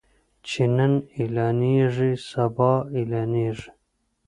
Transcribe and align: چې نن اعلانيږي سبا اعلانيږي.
چې 0.47 0.61
نن 0.75 0.93
اعلانيږي 1.19 2.11
سبا 2.29 2.71
اعلانيږي. 2.97 3.69